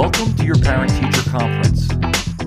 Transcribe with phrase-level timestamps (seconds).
[0.00, 1.86] Welcome to your Parent Teacher Conference,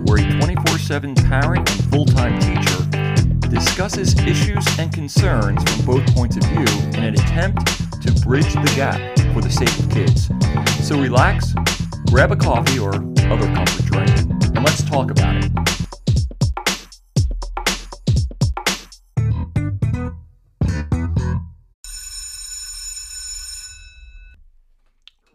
[0.05, 6.15] where a 24 7 parent and full time teacher discusses issues and concerns from both
[6.15, 6.65] points of view
[6.97, 7.68] in an attempt
[8.01, 8.97] to bridge the gap
[9.36, 10.31] for the sake of kids.
[10.83, 11.54] So relax,
[12.07, 14.09] grab a coffee or other comfort drink,
[14.55, 15.51] and let's talk about it.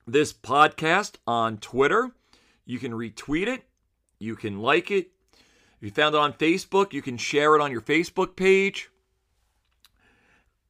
[0.08, 2.12] this podcast on Twitter,
[2.66, 3.66] you can retweet it,
[4.20, 5.12] you can like it.
[5.34, 8.90] If you found it on Facebook, you can share it on your Facebook page.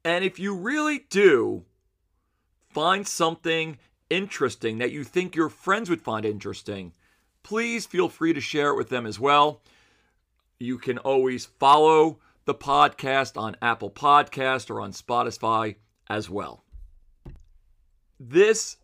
[0.04, 1.64] And if you really do
[2.70, 3.78] find something
[4.10, 6.92] interesting that you think your friends would find interesting,
[7.42, 9.62] please feel free to share it with them as well.
[10.58, 15.76] You can always follow the podcast on Apple Podcast or on Spotify
[16.08, 16.64] as well.
[18.18, 18.78] This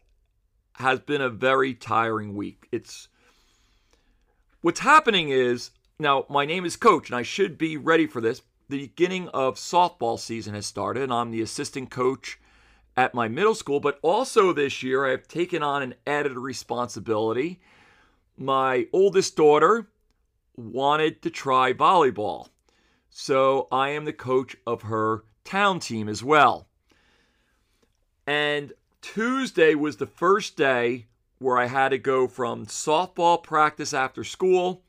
[0.75, 2.69] has been a very tiring week.
[2.73, 3.09] It's
[4.61, 8.43] what's happening is now my name is coach and I should be ready for this.
[8.69, 12.39] The beginning of softball season has started and I'm the assistant coach
[12.98, 17.61] at my middle school, but also this year I've taken on an added responsibility.
[18.37, 19.89] My oldest daughter
[20.56, 22.48] wanted to try volleyball.
[23.11, 26.66] So I am the coach of her town team as well.
[28.26, 31.06] And Tuesday was the first day
[31.38, 34.82] where I had to go from softball practice after school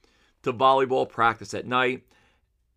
[0.43, 2.03] to volleyball practice at night.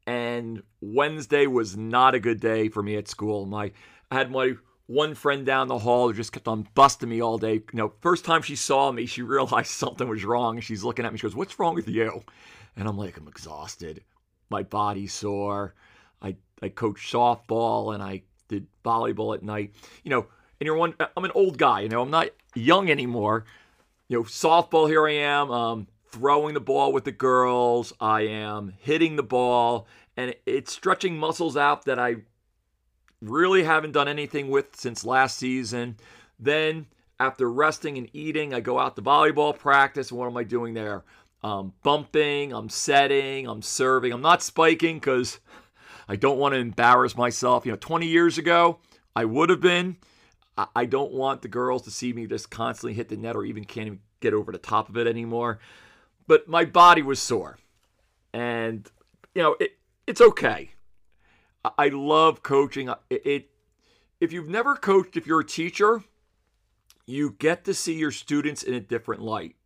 [0.06, 3.44] And Wednesday was not a good day for me at school.
[3.44, 3.72] My
[4.10, 4.54] I had my
[4.86, 7.54] one friend down the hall who just kept on busting me all day.
[7.54, 10.60] You know, first time she saw me, she realized something was wrong.
[10.60, 11.18] She's looking at me.
[11.18, 12.22] She goes, "What's wrong with you?"
[12.76, 14.04] And I'm like, "I'm exhausted.
[14.50, 15.74] My body's sore.
[16.22, 19.74] I I coach softball and I did volleyball at night.
[20.04, 20.26] You know,
[20.60, 20.94] and you're one.
[21.16, 21.80] I'm an old guy.
[21.80, 23.44] You know, I'm not young anymore.
[24.08, 24.88] You know, softball.
[24.88, 27.92] Here I am, um, throwing the ball with the girls.
[28.00, 29.86] I am hitting the ball,
[30.16, 32.16] and it's stretching muscles out that I
[33.20, 35.96] really haven't done anything with since last season.
[36.38, 36.86] Then
[37.18, 40.10] after resting and eating, I go out to volleyball practice.
[40.10, 41.04] And What am I doing there?
[41.42, 44.12] Um, bumping, I'm setting, I'm serving.
[44.12, 45.38] I'm not spiking because
[46.08, 47.66] I don't want to embarrass myself.
[47.66, 48.78] You know, 20 years ago,
[49.14, 49.96] I would have been.
[50.74, 53.64] I don't want the girls to see me just constantly hit the net or even
[53.64, 55.58] can't even get over the top of it anymore.
[56.26, 57.58] But my body was sore.
[58.32, 58.90] And,
[59.34, 59.76] you know, it,
[60.06, 60.70] it's okay.
[61.76, 62.88] I love coaching.
[63.10, 63.50] It, it,
[64.18, 66.02] if you've never coached, if you're a teacher,
[67.06, 69.56] you get to see your students in a different light.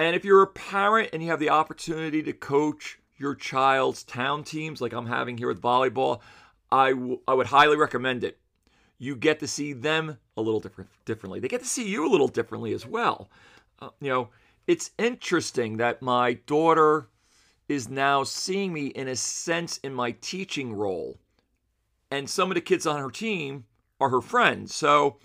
[0.00, 4.44] And if you're a parent and you have the opportunity to coach your child's town
[4.44, 6.20] teams, like I'm having here with volleyball,
[6.72, 8.38] I, w- I would highly recommend it
[8.98, 11.38] you get to see them a little different differently.
[11.38, 13.28] They get to see you a little differently as well.
[13.78, 14.30] Uh, you know,
[14.66, 17.08] it's interesting that my daughter
[17.68, 21.18] is now seeing me in a sense in my teaching role.
[22.10, 23.64] And some of the kids on her team
[24.00, 24.74] are her friends.
[24.74, 25.18] So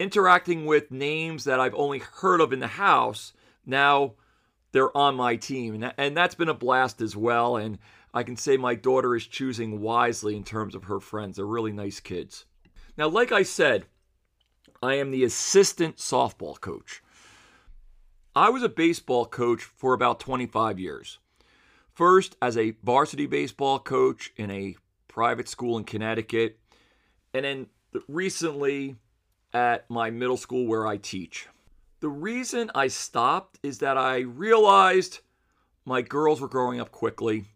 [0.00, 3.32] interacting with names that I've only heard of in the house,
[3.66, 4.14] now
[4.72, 5.74] they're on my team.
[5.74, 7.56] And, that, and that's been a blast as well.
[7.56, 7.78] And
[8.14, 11.36] I can say my daughter is choosing wisely in terms of her friends.
[11.36, 12.44] They're really nice kids.
[12.96, 13.86] Now, like I said,
[14.82, 17.02] I am the assistant softball coach.
[18.34, 21.18] I was a baseball coach for about 25 years.
[21.94, 24.76] First, as a varsity baseball coach in a
[25.08, 26.58] private school in Connecticut,
[27.32, 27.66] and then
[28.08, 28.96] recently
[29.54, 31.48] at my middle school where I teach.
[32.06, 35.18] The reason I stopped is that I realized
[35.84, 37.46] my girls were growing up quickly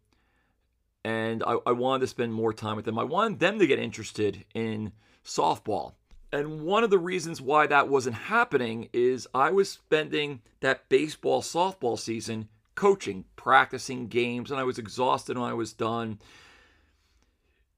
[1.04, 2.98] and I, I wanted to spend more time with them.
[2.98, 4.90] I wanted them to get interested in
[5.24, 5.92] softball.
[6.32, 11.42] And one of the reasons why that wasn't happening is I was spending that baseball
[11.42, 16.18] softball season coaching, practicing games, and I was exhausted when I was done.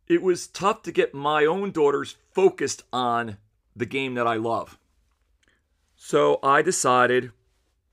[0.08, 3.36] It was tough to get my own daughters focused on
[3.76, 4.78] the game that I love.
[6.04, 7.30] So I decided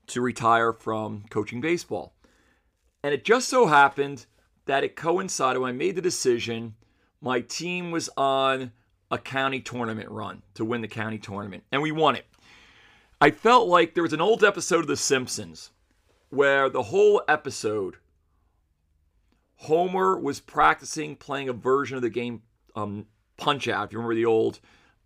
[0.08, 2.12] to retire from coaching baseball.
[3.04, 4.26] And it just so happened
[4.66, 6.74] that it coincided when I made the decision.
[7.20, 8.72] My team was on
[9.12, 12.26] a county tournament run to win the county tournament, and we won it.
[13.20, 15.70] I felt like there was an old episode of The Simpsons
[16.30, 17.98] where the whole episode,
[19.54, 22.42] Homer was practicing playing a version of the game
[22.74, 23.06] um,
[23.36, 23.86] Punch Out.
[23.86, 24.58] If you remember the old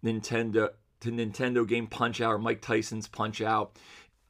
[0.02, 0.70] Nintendo
[1.04, 3.78] to Nintendo game Punch Out Mike Tyson's Punch Out,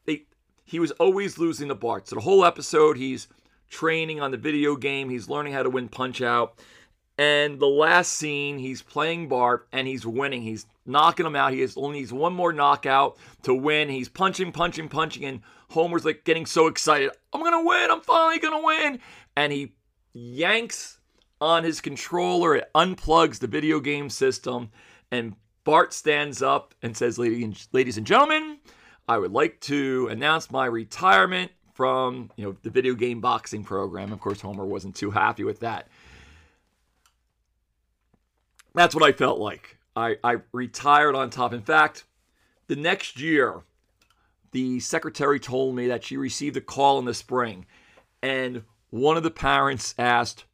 [0.05, 0.27] they,
[0.65, 2.09] he was always losing the Bart.
[2.09, 3.29] So the whole episode, he's
[3.69, 5.11] training on the video game.
[5.11, 6.59] He's learning how to win Punch Out.
[7.17, 10.43] And the last scene, he's playing Bart and he's winning.
[10.43, 11.53] He's knocking him out.
[11.53, 13.89] He has only needs one more knockout to win.
[13.89, 17.11] He's punching, punching, punching, and Homer's like getting so excited.
[17.33, 17.91] I'm gonna win.
[17.91, 18.99] I'm finally gonna win.
[19.37, 19.75] And he
[20.13, 20.99] yanks
[21.41, 22.57] on his controller.
[22.57, 24.71] It unplugs the video game system,
[25.11, 28.59] and Bart stands up and says, "Ladies and gentlemen,
[29.09, 34.13] I would like to announce my retirement from you know the video game boxing program."
[34.13, 35.89] Of course, Homer wasn't too happy with that.
[38.75, 39.79] That's what I felt like.
[39.97, 41.53] I, I retired on top.
[41.53, 42.05] In fact,
[42.67, 43.63] the next year,
[44.51, 47.67] the secretary told me that she received a call in the spring,
[48.23, 50.45] and one of the parents asked,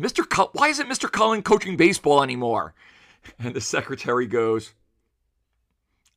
[0.00, 0.28] Mr.
[0.28, 1.10] Cull- why isn't Mr.
[1.10, 2.74] Cullen coaching baseball anymore?
[3.38, 4.74] And the secretary goes,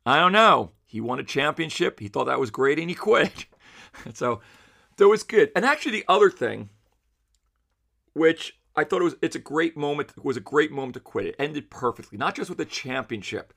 [0.06, 0.72] I don't know.
[0.86, 2.00] He won a championship.
[2.00, 3.46] He thought that was great and he quit.
[4.13, 4.42] so
[4.98, 5.52] that was good.
[5.56, 6.69] And actually, the other thing,
[8.13, 11.00] which I thought it was it's a great moment it was a great moment to
[11.00, 11.28] quit.
[11.28, 13.54] It ended perfectly, not just with the championship.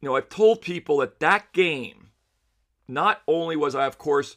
[0.00, 2.10] You know, I've told people that that game,
[2.88, 4.36] not only was I of course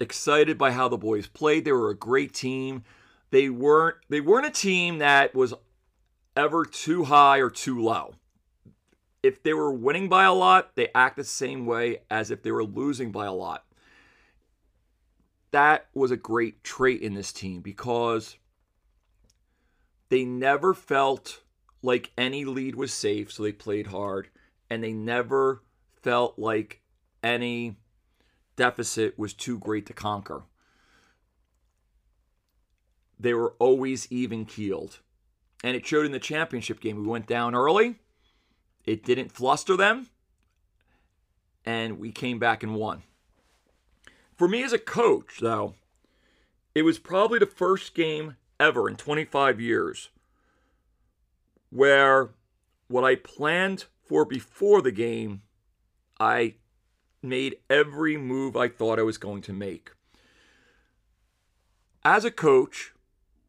[0.00, 2.84] excited by how the boys played, they were a great team.
[3.30, 5.54] They weren't they weren't a team that was
[6.36, 8.14] ever too high or too low.
[9.22, 12.52] If they were winning by a lot, they act the same way as if they
[12.52, 13.64] were losing by a lot.
[15.50, 18.36] That was a great trait in this team because
[20.08, 21.40] they never felt
[21.82, 24.28] like any lead was safe, so they played hard,
[24.68, 25.62] and they never
[26.02, 26.80] felt like
[27.22, 27.76] any
[28.56, 30.42] deficit was too great to conquer.
[33.18, 35.00] They were always even keeled.
[35.64, 37.00] And it showed in the championship game.
[37.00, 37.96] We went down early,
[38.84, 40.08] it didn't fluster them,
[41.64, 43.02] and we came back and won.
[44.36, 45.74] For me as a coach, though,
[46.74, 50.10] it was probably the first game ever in 25 years
[51.70, 52.30] where
[52.88, 55.42] what I planned for before the game,
[56.20, 56.54] I
[57.22, 59.90] made every move I thought I was going to make.
[62.04, 62.92] As a coach,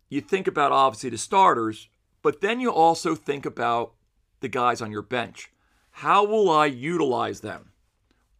[0.10, 1.90] you think about obviously the starters,
[2.25, 3.94] but then you also think about
[4.39, 5.51] the guys on your bench.
[5.92, 7.69] How will I utilize them?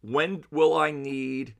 [0.00, 1.54] When will I need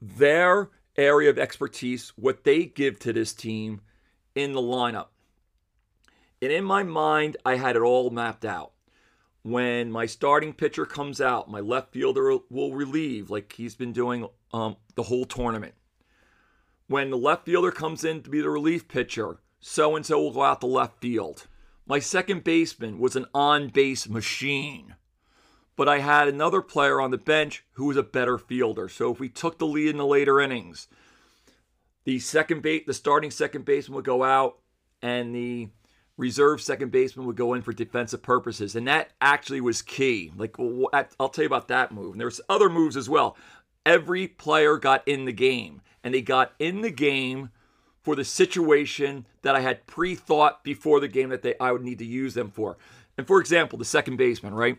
[0.00, 3.82] their area of expertise, what they give to this team
[4.34, 5.08] in the lineup.
[6.40, 8.72] And in my mind, I had it all mapped out.
[9.42, 14.26] When my starting pitcher comes out, my left fielder will relieve like he's been doing
[14.54, 15.74] um, the whole tournament.
[16.86, 20.32] When the left fielder comes in to be the relief pitcher, so and so will
[20.32, 21.46] go out the left field.
[21.86, 24.94] My second baseman was an on base machine
[25.78, 28.88] but I had another player on the bench who was a better fielder.
[28.88, 30.88] So if we took the lead in the later innings,
[32.02, 34.58] the second base, the starting second baseman would go out,
[35.02, 35.68] and the
[36.16, 40.32] reserve second baseman would go in for defensive purposes, and that actually was key.
[40.36, 42.10] Like I'll tell you about that move.
[42.10, 43.36] And there's other moves as well.
[43.86, 47.50] Every player got in the game, and they got in the game
[48.02, 51.98] for the situation that I had pre-thought before the game that they I would need
[51.98, 52.78] to use them for.
[53.16, 54.78] And for example, the second baseman, right?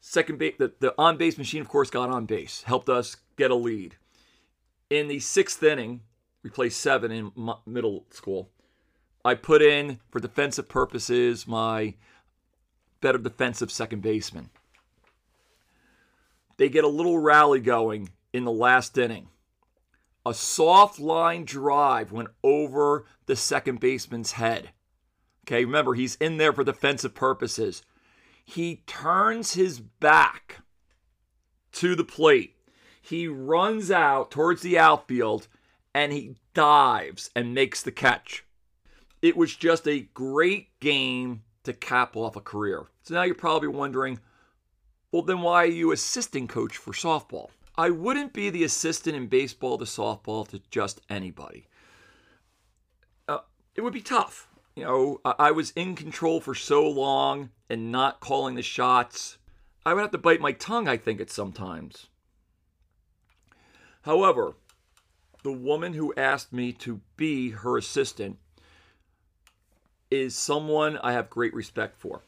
[0.00, 3.50] Second base, the, the on base machine, of course, got on base, helped us get
[3.50, 3.96] a lead.
[4.90, 6.02] In the sixth inning,
[6.42, 7.32] we played seven in
[7.66, 8.50] middle school.
[9.24, 11.94] I put in, for defensive purposes, my
[13.00, 14.50] better defensive second baseman.
[16.56, 19.28] They get a little rally going in the last inning.
[20.26, 24.70] A soft line drive went over the second baseman's head.
[25.46, 27.82] Okay, remember, he's in there for defensive purposes
[28.46, 30.60] he turns his back
[31.72, 32.54] to the plate.
[33.02, 35.48] He runs out towards the outfield
[35.92, 38.44] and he dives and makes the catch.
[39.20, 42.86] It was just a great game to cap off a career.
[43.02, 44.20] So now you're probably wondering,
[45.10, 47.48] well, then why are you assistant coach for softball?
[47.78, 51.68] I wouldn't be the assistant in baseball to softball to just anybody.
[53.28, 53.38] Uh,
[53.74, 54.48] it would be tough.
[54.74, 59.38] You know, I was in control for so long and not calling the shots.
[59.84, 62.08] I would have to bite my tongue, I think, at sometimes.
[64.02, 64.54] However,
[65.42, 68.38] the woman who asked me to be her assistant
[70.10, 72.22] is someone I have great respect for.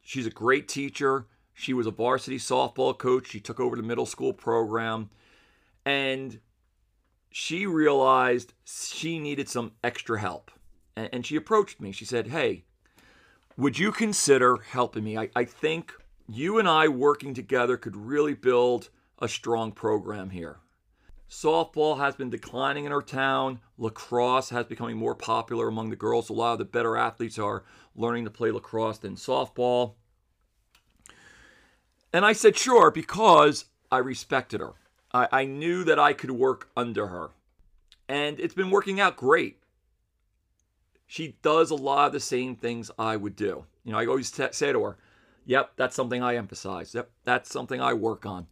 [0.00, 1.26] She's a great teacher.
[1.58, 3.30] She was a varsity softball coach.
[3.30, 5.10] She took over the middle school program.
[5.84, 6.38] And
[7.30, 10.52] she realized she needed some extra help.
[10.94, 11.90] And, she approached me.
[11.90, 12.64] She said, Hey,
[13.56, 15.18] would you consider helping me?
[15.18, 15.92] I, I think
[16.28, 20.58] you and I working together could really build a strong program here.
[21.28, 23.60] Softball has been declining in our town.
[23.78, 26.30] Lacrosse has becoming more popular among the girls.
[26.30, 27.64] A lot of the better athletes are
[27.96, 29.94] learning to play lacrosse than softball.
[32.12, 34.72] And I said, sure, because I respected her.
[35.12, 37.30] I, I knew that I could work under her.
[38.08, 39.58] And it's been working out great.
[41.06, 43.64] She does a lot of the same things I would do.
[43.84, 44.96] You know, I always t- say to her,
[45.46, 46.94] yep, that's something I emphasize.
[46.94, 48.46] Yep, that's something I work on.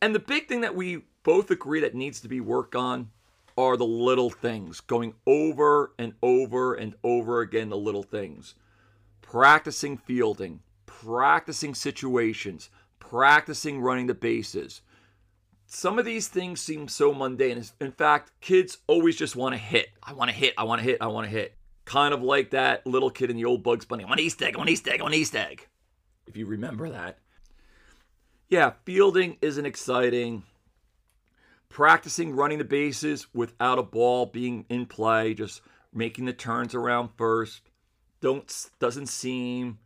[0.00, 3.10] And the big thing that we both agree that needs to be worked on
[3.56, 8.54] are the little things, going over and over and over again, the little things.
[9.20, 10.60] Practicing fielding,
[11.04, 14.82] practicing situations, practicing running the bases.
[15.66, 17.62] Some of these things seem so mundane.
[17.80, 19.88] In fact, kids always just want to hit.
[20.02, 21.54] I want to hit, I want to hit, I want to hit.
[21.84, 24.04] Kind of like that little kid in the old Bugs Bunny.
[24.04, 25.68] I want Easter egg, I want Easter egg, I want Easter egg.
[26.26, 27.18] If you remember that.
[28.48, 30.42] Yeah, fielding isn't exciting
[31.68, 35.60] practicing running the bases without a ball being in play, just
[35.92, 37.60] making the turns around first,
[38.20, 39.78] don't doesn't seem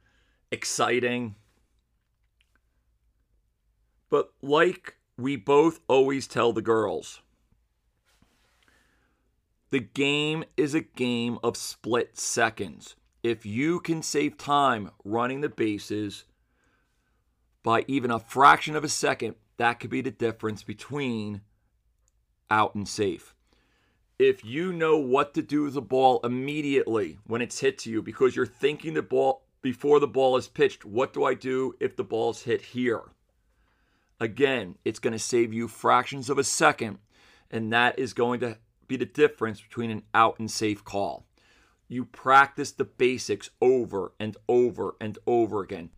[0.53, 1.35] exciting.
[4.11, 7.23] But like we both always tell the girls,
[9.71, 12.95] the game is a game of split seconds.
[13.23, 16.25] If you can save time running the bases
[17.63, 21.41] by even a fraction of a second, that could be the difference between
[22.51, 23.35] out and safe.
[24.19, 28.03] If you know what to do with the ball immediately when it's hit to you
[28.03, 31.97] because you're thinking the ball before the ball is pitched, what do I do if
[31.97, 33.03] the ball's hit here?
[34.21, 36.99] Again, it's going to save you fractions of a second,
[37.51, 41.27] and that is going to be the difference between an out and safe call.
[41.89, 45.91] You practice the basics over and over and over again.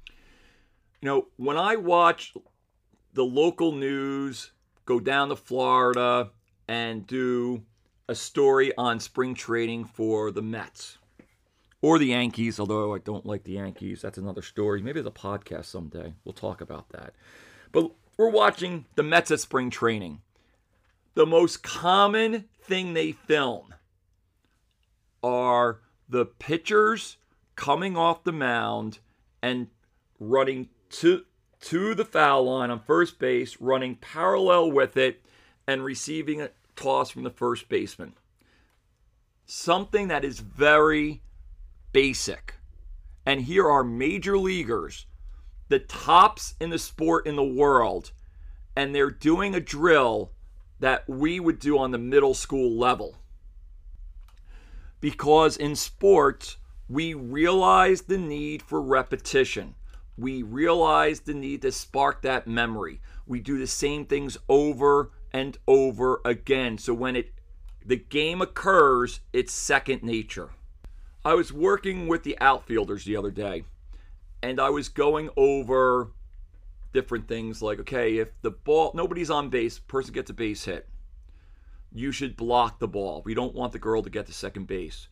[1.01, 2.35] You know, when I watch
[3.13, 4.53] the local news
[4.87, 6.31] go down to Florida
[6.69, 7.63] and do
[8.09, 10.99] a story on spring training for the Mets
[11.85, 14.01] or the Yankees, although I don't like the Yankees.
[14.01, 14.81] That's another story.
[14.81, 16.15] Maybe a podcast someday.
[16.25, 17.13] We'll talk about that.
[17.73, 20.23] But we're watching the Mets at spring training.
[21.13, 23.75] The most common thing they film
[25.23, 27.19] are the pitchers
[27.55, 29.01] coming off the mound
[29.43, 29.67] and
[30.19, 31.27] running to
[31.61, 35.23] to the foul line on first base, running parallel with it
[35.67, 38.15] and receiving a toss from the first baseman.
[39.45, 41.21] Something that is very
[41.95, 42.57] basic.
[43.25, 45.07] And here are major leaguers,
[45.69, 48.13] the tops in the sport in the world,
[48.77, 50.33] and they're doing a drill
[50.81, 53.17] that we would do on the middle school level.
[55.01, 56.59] Because in sports,
[56.89, 59.75] we realize the need for repetition.
[60.19, 63.01] We realize the need to spark that memory.
[63.27, 66.77] We do the same things over and over again.
[66.77, 67.33] So when it
[67.87, 70.51] the game occurs, it's second nature.
[71.25, 73.65] I was working with the outfielders the other day,
[74.43, 76.13] and I was going over
[76.93, 80.89] different things like, okay, if the ball nobody's on base, person gets a base hit,
[81.93, 83.23] you should block the ball.
[83.25, 85.09] We don't want the girl to get to second base.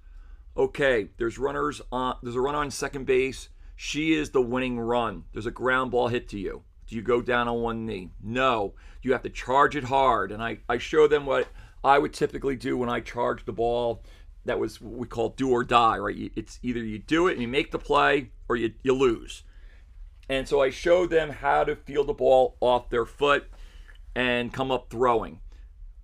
[0.56, 3.48] Okay, there's runners on there's a run on second base.
[3.74, 5.24] She is the winning run.
[5.32, 6.62] There's a ground ball hit to you.
[6.86, 8.10] Do you go down on one knee?
[8.22, 8.74] No.
[9.00, 10.30] You have to charge it hard.
[10.30, 11.48] And I, I show them what
[11.82, 14.02] I would typically do when I charge the ball.
[14.44, 16.32] That was what we call do or die, right?
[16.34, 19.44] It's either you do it and you make the play or you, you lose.
[20.28, 23.46] And so I showed them how to field the ball off their foot
[24.14, 25.40] and come up throwing.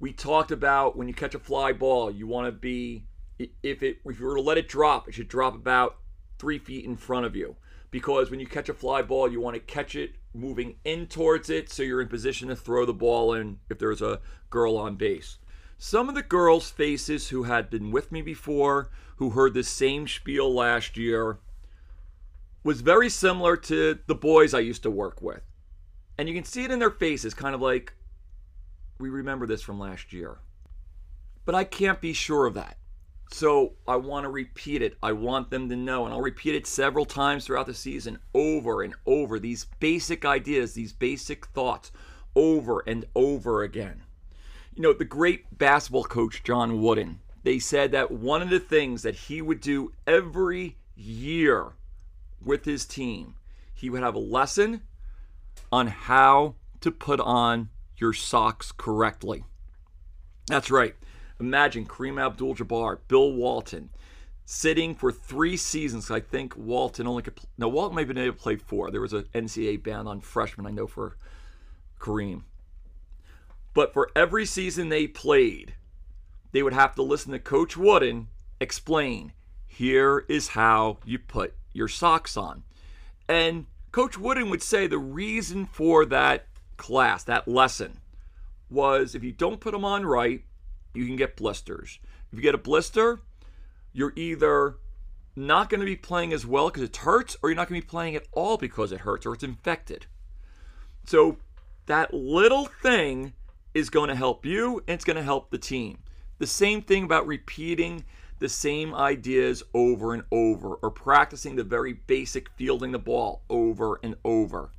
[0.00, 3.07] We talked about when you catch a fly ball, you want to be
[3.38, 5.97] if it if you were to let it drop, it should drop about
[6.38, 7.57] three feet in front of you
[7.90, 11.50] because when you catch a fly ball, you want to catch it moving in towards
[11.50, 14.97] it so you're in position to throw the ball in if there's a girl on
[14.97, 15.38] base.
[15.80, 20.08] Some of the girls' faces who had been with me before, who heard the same
[20.08, 21.38] spiel last year,
[22.64, 25.42] was very similar to the boys I used to work with.
[26.18, 27.92] And you can see it in their faces, kind of like,
[28.99, 30.38] we remember this from last year.
[31.44, 32.76] But I can't be sure of that.
[33.30, 34.97] So I want to repeat it.
[35.00, 38.82] I want them to know, and I'll repeat it several times throughout the season, over
[38.82, 39.38] and over.
[39.38, 41.92] These basic ideas, these basic thoughts,
[42.35, 44.02] over and over again.
[44.78, 49.02] You know, the great basketball coach John Wooden, they said that one of the things
[49.02, 51.73] that he would do every year
[52.40, 53.35] with his team,
[53.75, 54.82] he would have a lesson
[55.73, 59.42] on how to put on your socks correctly.
[60.47, 60.94] That's right.
[61.40, 63.90] Imagine Kareem Abdul Jabbar, Bill Walton,
[64.44, 66.08] sitting for three seasons.
[66.08, 68.92] I think Walton only could, no, Walton may have been able to play four.
[68.92, 71.16] There was an NCAA ban on freshmen, I know, for
[71.99, 72.42] Kareem.
[73.75, 75.75] But for every season they played,
[76.52, 78.28] they would have to listen to Coach Wooden
[78.60, 79.32] explain
[79.66, 82.64] here is how you put your socks on.
[83.28, 86.46] And Coach Wooden would say the reason for that
[86.76, 88.00] class, that lesson,
[88.70, 90.42] was if you don't put them on right,
[90.94, 92.00] you can get blisters.
[92.32, 93.20] If you get a blister,
[93.92, 94.76] you're either
[95.37, 97.87] not going to be playing as well because it hurts, or you're not going to
[97.87, 100.06] be playing at all because it hurts or it's infected.
[101.04, 101.38] So
[101.87, 103.32] that little thing
[103.78, 105.99] is going to help you and it's going to help the team.
[106.38, 108.04] The same thing about repeating
[108.38, 113.99] the same ideas over and over or practicing the very basic fielding the ball over
[114.02, 114.70] and over.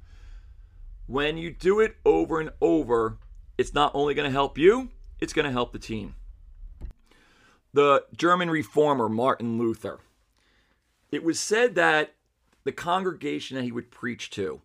[1.07, 3.17] When you do it over and over,
[3.57, 4.89] it's not only going to help you,
[5.19, 6.15] it's going to help the team.
[7.73, 9.99] The German reformer Martin Luther.
[11.11, 12.13] It was said that
[12.63, 14.61] the congregation that he would preach to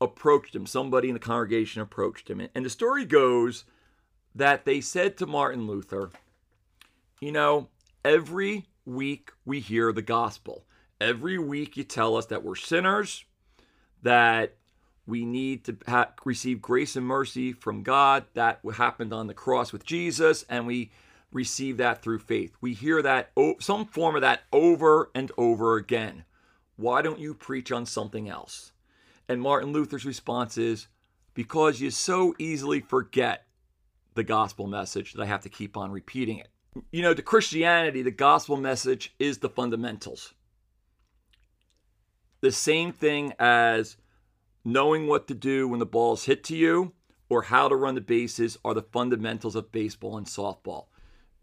[0.00, 0.66] approached him.
[0.66, 2.46] Somebody in the congregation approached him.
[2.54, 3.64] And the story goes
[4.34, 6.10] that they said to Martin Luther,
[7.20, 7.68] You know,
[8.04, 10.64] every week we hear the gospel.
[11.00, 13.24] Every week you tell us that we're sinners,
[14.02, 14.54] that
[15.06, 18.24] we need to ha- receive grace and mercy from God.
[18.34, 20.90] That happened on the cross with Jesus, and we
[21.32, 22.56] receive that through faith.
[22.60, 26.24] We hear that, some form of that over and over again.
[26.76, 28.72] Why don't you preach on something else?
[29.28, 30.88] And Martin Luther's response is
[31.34, 33.46] because you so easily forget
[34.14, 36.48] the gospel message that I have to keep on repeating it.
[36.90, 40.34] You know, to Christianity, the gospel message is the fundamentals.
[42.40, 43.96] The same thing as
[44.64, 46.92] knowing what to do when the ball is hit to you
[47.28, 50.86] or how to run the bases are the fundamentals of baseball and softball.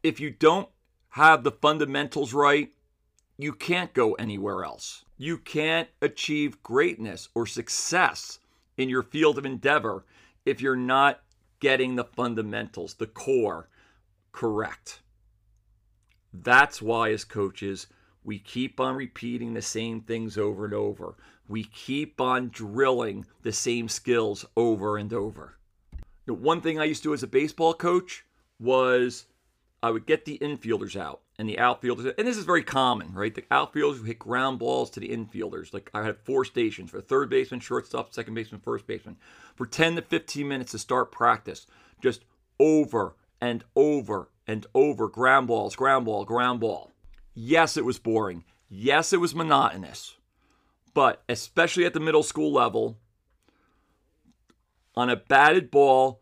[0.01, 0.69] If you don't
[1.09, 2.71] have the fundamentals right,
[3.37, 5.05] you can't go anywhere else.
[5.23, 8.39] You can't achieve greatness or success
[8.75, 10.03] in your field of endeavor
[10.45, 11.21] if you're not
[11.61, 13.69] getting the fundamentals, the core,
[14.33, 15.01] correct.
[16.33, 17.87] That's why, as coaches,
[18.25, 21.15] we keep on repeating the same things over and over.
[21.47, 25.57] We keep on drilling the same skills over and over.
[26.25, 28.25] The one thing I used to do as a baseball coach
[28.59, 29.27] was
[29.81, 33.33] I would get the infielders out and the outfielders, and this is very common, right?
[33.33, 35.73] The outfielders would hit ground balls to the infielders.
[35.73, 39.17] Like I had four stations for third baseman, shortstop, second baseman, first baseman
[39.55, 41.65] for 10 to 15 minutes to start practice.
[42.01, 42.23] Just
[42.59, 46.91] over and over and over ground balls, ground ball, ground ball.
[47.33, 48.43] Yes, it was boring.
[48.69, 50.17] Yes, it was monotonous.
[50.93, 52.97] But especially at the middle school level,
[54.95, 56.21] on a batted ball,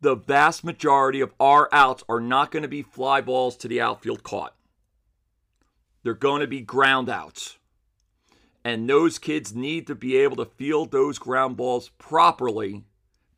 [0.00, 3.80] the vast majority of our outs are not going to be fly balls to the
[3.80, 4.54] outfield caught.
[6.02, 7.58] They're going to be ground outs.
[8.64, 12.84] And those kids need to be able to field those ground balls properly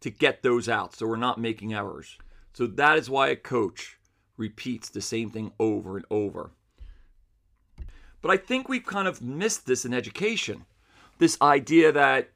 [0.01, 2.18] to get those outs so we're not making errors.
[2.53, 3.99] So that is why a coach
[4.37, 6.51] repeats the same thing over and over.
[8.21, 10.64] But I think we've kind of missed this in education.
[11.18, 12.31] This idea that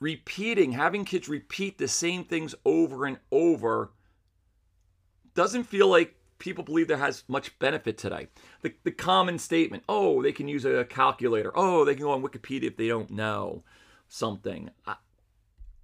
[0.00, 3.92] repeating, having kids repeat the same things over and over
[5.34, 8.26] doesn't feel like people believe there has much benefit today.
[8.62, 11.52] The, the common statement, oh, they can use a calculator.
[11.54, 13.62] Oh, they can go on Wikipedia if they don't know
[14.08, 14.70] something.
[14.86, 14.96] I,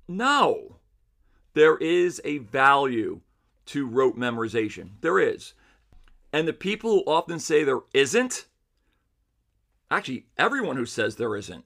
[0.09, 0.77] no.
[1.55, 3.21] There is a value
[3.67, 4.91] to rote memorization.
[5.01, 5.55] There is.
[6.33, 8.47] And the people who often say there isn't,
[9.91, 11.65] actually, everyone who says there isn't,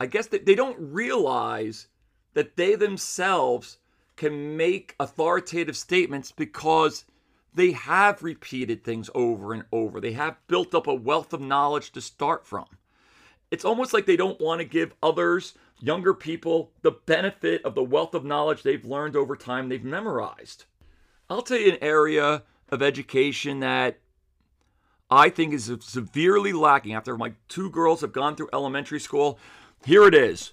[0.00, 1.86] I guess that they don't realize
[2.32, 3.76] that they themselves
[4.16, 7.04] can make authoritative statements because
[7.54, 10.00] they have repeated things over and over.
[10.00, 12.64] They have built up a wealth of knowledge to start from.
[13.50, 17.82] It's almost like they don't want to give others, younger people, the benefit of the
[17.82, 20.64] wealth of knowledge they've learned over time they've memorized.
[21.28, 23.98] I'll tell you an area of education that
[25.10, 29.38] I think is severely lacking after my two girls have gone through elementary school.
[29.86, 30.52] Here it is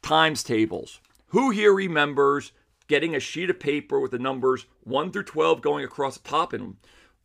[0.00, 1.00] times tables.
[1.28, 2.52] Who here remembers
[2.88, 6.54] getting a sheet of paper with the numbers 1 through 12 going across the top
[6.54, 6.76] and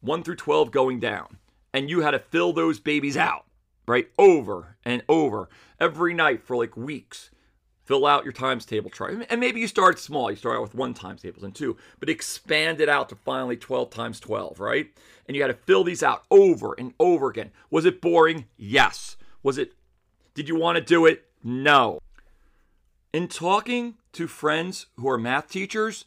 [0.01, 1.37] 1 through 12 going down?
[1.73, 3.45] And you had to fill those babies out,
[3.87, 4.09] right?
[4.17, 5.47] Over and over
[5.79, 7.31] every night for like weeks.
[7.87, 9.25] fill out your times table chart.
[9.29, 10.29] And maybe you start small.
[10.29, 13.55] You start out with one times tables and two, but expand it out to finally
[13.55, 14.89] 12 times 12, right?
[15.25, 17.51] And you had to fill these out over and over again.
[17.69, 18.45] Was it boring?
[18.57, 19.15] Yes.
[19.41, 19.71] Was it,
[20.35, 21.26] did you want to do it?
[21.43, 21.99] No.
[23.13, 26.05] In talking to friends who are math teachers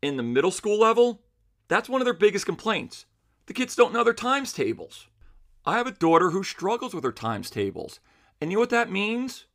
[0.00, 1.20] in the middle school level,
[1.68, 3.06] that's one of their biggest complaints.
[3.46, 5.08] The kids don't know their times tables.
[5.66, 8.00] I have a daughter who struggles with her times tables.
[8.40, 9.46] And you know what that means?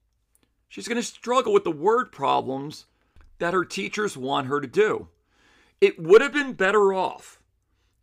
[0.68, 2.86] She's going to struggle with the word problems
[3.39, 5.08] that her teachers want her to do.
[5.82, 7.39] It would have been better off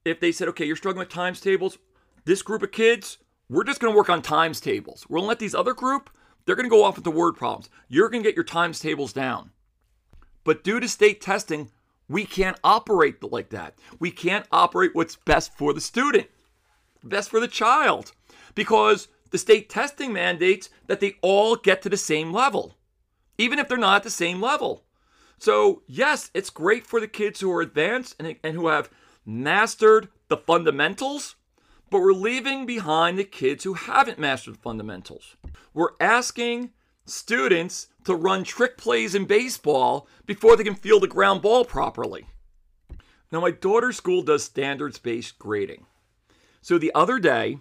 [0.05, 1.79] if they said, okay, you're struggling with times tables.
[2.25, 5.07] This group of kids, we're just going to work on times tables.
[5.09, 6.11] To let these other group,
[6.45, 7.69] they're going to go off with the word problems.
[7.89, 9.51] You're going to get your times tables down.
[10.45, 11.71] But due to state testing,
[12.09, 13.75] we can't operate like that.
[13.99, 16.29] We can't operate what's best for the student,
[17.03, 18.13] best for the child,
[18.55, 22.75] because the state testing mandates that they all get to the same level,
[23.39, 24.85] even if they're not at the same level.
[25.39, 28.91] So, yes, it's great for the kids who are advanced and, and who have
[29.25, 31.37] mastered the fundamentals,
[31.93, 35.37] but we're leaving behind the kids who haven't mastered fundamentals.
[35.75, 36.71] We're asking
[37.05, 42.27] students to run trick plays in baseball before they can field a ground ball properly.
[43.31, 45.85] Now, my daughter's school does standards based grading.
[46.63, 47.59] So the other day,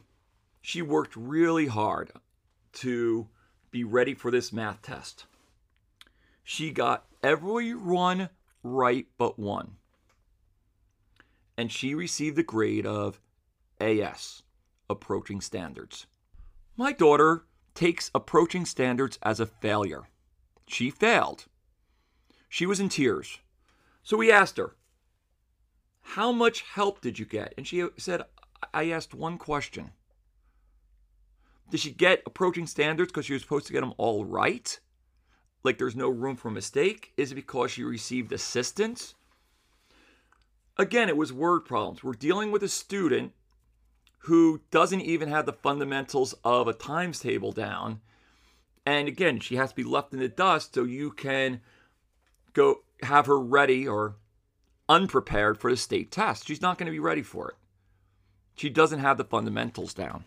[0.62, 2.14] she worked really hard
[2.74, 3.28] to
[3.70, 5.26] be ready for this math test.
[6.42, 8.30] She got every one
[8.64, 9.74] right but one.
[11.58, 13.20] And she received a grade of
[13.82, 14.44] AS,
[14.90, 16.06] approaching standards.
[16.78, 20.04] My daughter takes approaching standards as a failure.
[20.68, 21.46] She failed.
[22.48, 23.40] She was in tears.
[24.04, 24.76] So we asked her,
[26.02, 27.54] How much help did you get?
[27.58, 28.24] And she said,
[28.74, 29.92] I asked one question.
[31.70, 34.80] Did she get approaching standards because she was supposed to get them all right?
[35.64, 37.14] Like there's no room for mistake?
[37.18, 39.16] Is it because she received assistance?
[40.78, 42.04] Again, it was word problems.
[42.04, 43.34] We're dealing with a student
[44.26, 48.02] who doesn't even have the fundamentals of a times table down.
[48.86, 51.62] And again, she has to be left in the dust so you can
[52.54, 54.16] go have her ready or
[54.88, 56.48] unprepared for the state test.
[56.48, 57.56] She's not going to be ready for it.
[58.56, 60.26] She doesn't have the fundamentals down.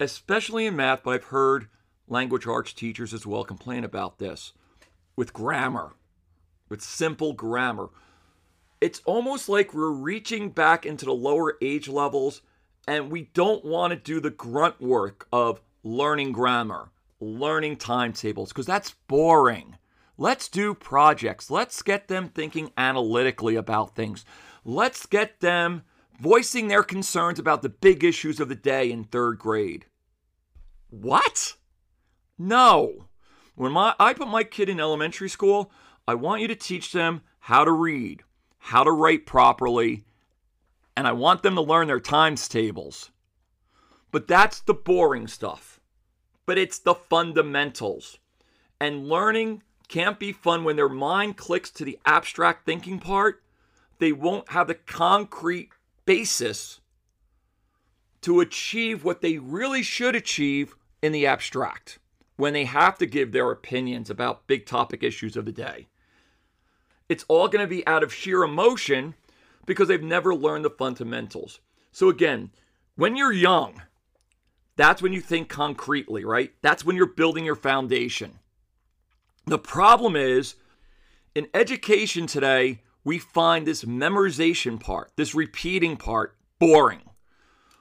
[0.00, 1.68] Especially in math, but I've heard
[2.08, 4.52] language arts teachers as well complain about this
[5.16, 5.92] with grammar,
[6.68, 7.88] with simple grammar
[8.84, 12.42] it's almost like we're reaching back into the lower age levels
[12.86, 18.66] and we don't want to do the grunt work of learning grammar, learning timetables, because
[18.66, 19.78] that's boring.
[20.18, 21.50] Let's do projects.
[21.50, 24.26] Let's get them thinking analytically about things.
[24.66, 25.84] Let's get them
[26.20, 29.86] voicing their concerns about the big issues of the day in third grade.
[30.90, 31.54] What?
[32.36, 33.06] No.
[33.54, 35.72] When my, I put my kid in elementary school,
[36.06, 38.24] I want you to teach them how to read,
[38.64, 40.06] how to write properly,
[40.96, 43.10] and I want them to learn their times tables.
[44.10, 45.80] But that's the boring stuff.
[46.46, 48.18] But it's the fundamentals.
[48.80, 53.42] And learning can't be fun when their mind clicks to the abstract thinking part.
[53.98, 55.68] They won't have the concrete
[56.06, 56.80] basis
[58.22, 61.98] to achieve what they really should achieve in the abstract
[62.36, 65.86] when they have to give their opinions about big topic issues of the day.
[67.08, 69.14] It's all going to be out of sheer emotion
[69.66, 71.60] because they've never learned the fundamentals.
[71.92, 72.50] So, again,
[72.96, 73.82] when you're young,
[74.76, 76.52] that's when you think concretely, right?
[76.62, 78.38] That's when you're building your foundation.
[79.46, 80.54] The problem is
[81.34, 87.02] in education today, we find this memorization part, this repeating part, boring.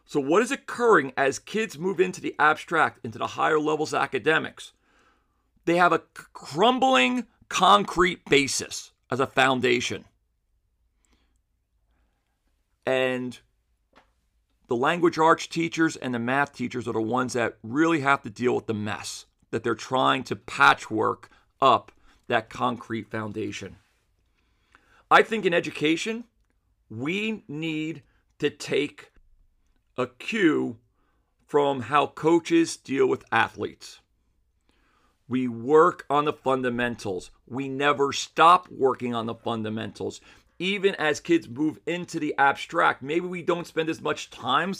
[0.05, 4.01] So, what is occurring as kids move into the abstract, into the higher levels of
[4.01, 4.73] academics?
[5.65, 10.05] They have a crumbling concrete basis as a foundation.
[12.85, 13.39] And
[14.67, 18.29] the language arts teachers and the math teachers are the ones that really have to
[18.29, 21.29] deal with the mess that they're trying to patchwork
[21.61, 21.91] up
[22.27, 23.77] that concrete foundation.
[25.11, 26.23] I think in education,
[26.89, 28.03] we need
[28.39, 29.11] to take
[29.97, 30.77] a cue
[31.45, 33.99] from how coaches deal with athletes.
[35.33, 37.31] We work on the fundamentals.
[37.47, 40.21] We never stop working on the fundamentals.
[40.59, 44.75] Even as kids move into the abstract, maybe we don't spend as much time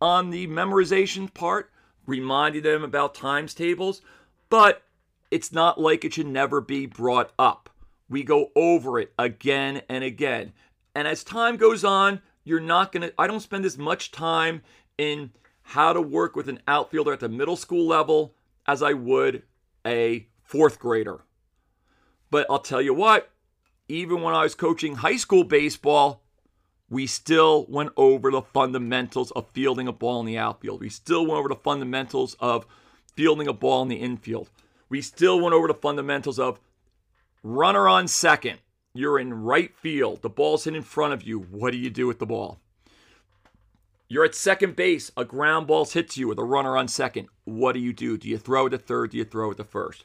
[0.00, 1.70] on the memorization part,
[2.06, 4.00] reminding them about times tables,
[4.48, 4.84] but
[5.30, 7.68] it's not like it should never be brought up.
[8.08, 10.54] We go over it again and again.
[10.94, 14.62] And as time goes on, you're not going to, I don't spend as much time
[14.96, 18.34] in how to work with an outfielder at the middle school level
[18.66, 19.42] as I would
[19.86, 21.20] a fourth grader.
[22.30, 23.30] But I'll tell you what,
[23.88, 26.22] even when I was coaching high school baseball,
[26.90, 30.80] we still went over the fundamentals of fielding a ball in the outfield.
[30.80, 32.66] We still went over the fundamentals of
[33.14, 34.50] fielding a ball in the infield.
[34.88, 36.60] We still went over the fundamentals of
[37.42, 38.58] runner on second.
[38.94, 40.22] You're in right field.
[40.22, 41.40] The ball's hit in front of you.
[41.40, 42.60] What do you do with the ball?
[44.14, 45.10] You're at second base.
[45.16, 47.26] A ground ball hits you with a runner on second.
[47.42, 48.16] What do you do?
[48.16, 49.10] Do you throw to third?
[49.10, 50.04] Do you throw to first?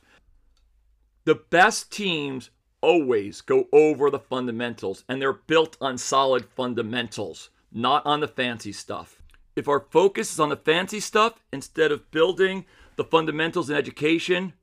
[1.25, 2.49] The best teams
[2.81, 8.71] always go over the fundamentals, and they're built on solid fundamentals, not on the fancy
[8.71, 9.21] stuff.
[9.55, 14.53] If our focus is on the fancy stuff instead of building the fundamentals in education,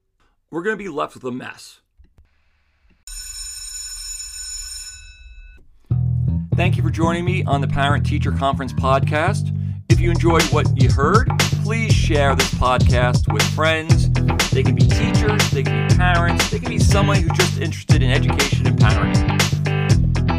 [0.50, 1.82] we're going to be left with a mess.
[6.56, 9.52] Thank you for joining me on the Parent Teacher Conference podcast.
[9.90, 11.28] If you enjoyed what you heard,
[11.62, 14.08] please share this podcast with friends.
[14.52, 18.02] They can be teachers, they can be parents, they can be someone who's just interested
[18.02, 19.38] in education and parenting.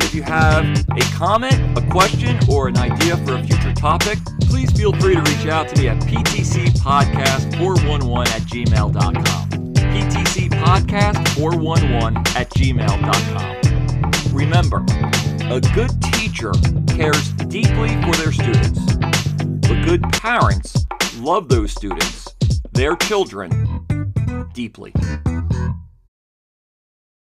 [0.03, 4.71] If you have a comment, a question, or an idea for a future topic, please
[4.71, 9.49] feel free to reach out to me at ptcpodcast411 at gmail.com.
[9.75, 13.57] ptcpodcast411 at gmail.com.
[14.33, 14.83] Remember,
[15.49, 16.51] a good teacher
[16.87, 20.85] cares deeply for their students, but good parents
[21.19, 22.35] love those students,
[22.73, 23.85] their children,
[24.53, 24.93] deeply.